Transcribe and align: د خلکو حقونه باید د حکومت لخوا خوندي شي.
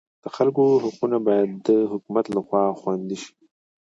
د 0.23 0.25
خلکو 0.35 0.63
حقونه 0.83 1.17
باید 1.27 1.49
د 1.67 1.69
حکومت 1.91 2.25
لخوا 2.35 2.63
خوندي 2.79 3.17
شي. 3.23 3.31